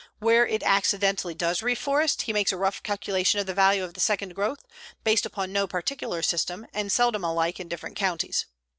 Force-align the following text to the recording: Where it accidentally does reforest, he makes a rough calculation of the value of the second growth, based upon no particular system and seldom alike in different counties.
Where 0.17 0.47
it 0.47 0.63
accidentally 0.63 1.35
does 1.35 1.59
reforest, 1.59 2.23
he 2.23 2.33
makes 2.33 2.51
a 2.51 2.57
rough 2.57 2.81
calculation 2.81 3.39
of 3.39 3.45
the 3.45 3.53
value 3.53 3.83
of 3.83 3.93
the 3.93 3.99
second 3.99 4.33
growth, 4.33 4.63
based 5.03 5.27
upon 5.27 5.53
no 5.53 5.67
particular 5.67 6.23
system 6.23 6.65
and 6.73 6.91
seldom 6.91 7.23
alike 7.23 7.59
in 7.59 7.67
different 7.67 7.97
counties. 7.97 8.47